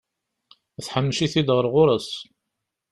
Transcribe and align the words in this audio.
Tḥennec-it-d 0.85 1.49
ɣer 1.55 1.65
ɣur-s. 1.73 2.11